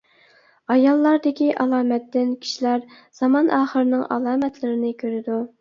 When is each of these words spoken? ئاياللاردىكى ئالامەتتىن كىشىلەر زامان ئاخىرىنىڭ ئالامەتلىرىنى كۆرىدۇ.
ئاياللاردىكى 0.75 1.49
ئالامەتتىن 1.63 2.33
كىشىلەر 2.47 2.81
زامان 3.21 3.55
ئاخىرىنىڭ 3.59 4.05
ئالامەتلىرىنى 4.17 4.95
كۆرىدۇ. 5.05 5.41